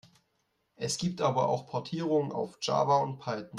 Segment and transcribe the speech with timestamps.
[0.77, 3.49] Es gibt aber auch Portierungen auf Java und Python.